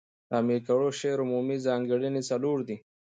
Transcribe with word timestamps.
د 0.29 0.31
امیر 0.41 0.59
کروړ 0.67 0.91
د 0.93 0.97
شعر 0.99 1.17
عمومي 1.25 1.57
ځانګړني 1.65 2.21
څلور 2.29 2.57
دي. 2.67 2.77